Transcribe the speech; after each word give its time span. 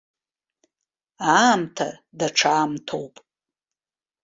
Аамҭа 1.39 1.87
даҽа 2.17 2.51
аамҭоуп. 2.59 3.15